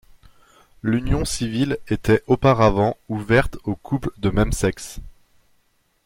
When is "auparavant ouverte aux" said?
2.25-3.75